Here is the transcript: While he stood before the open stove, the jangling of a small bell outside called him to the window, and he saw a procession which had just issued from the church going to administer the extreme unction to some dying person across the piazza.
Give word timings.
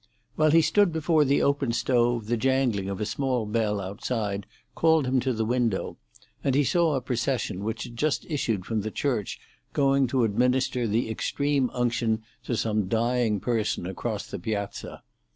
While 0.35 0.49
he 0.49 0.63
stood 0.63 0.91
before 0.91 1.23
the 1.25 1.43
open 1.43 1.73
stove, 1.73 2.25
the 2.25 2.35
jangling 2.35 2.89
of 2.89 2.99
a 2.99 3.05
small 3.05 3.45
bell 3.45 3.79
outside 3.79 4.47
called 4.73 5.05
him 5.05 5.19
to 5.19 5.31
the 5.31 5.45
window, 5.45 5.95
and 6.43 6.55
he 6.55 6.63
saw 6.63 6.95
a 6.95 7.01
procession 7.01 7.63
which 7.63 7.83
had 7.83 7.97
just 7.97 8.25
issued 8.27 8.65
from 8.65 8.81
the 8.81 8.89
church 8.89 9.39
going 9.73 10.07
to 10.07 10.23
administer 10.23 10.87
the 10.87 11.07
extreme 11.11 11.69
unction 11.71 12.23
to 12.45 12.57
some 12.57 12.87
dying 12.87 13.39
person 13.39 13.85
across 13.85 14.25
the 14.25 14.39
piazza. 14.39 15.03